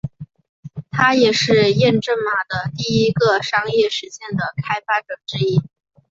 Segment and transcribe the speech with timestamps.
[0.89, 5.61] 他也是验证码的第一个商业实现的开发者之一。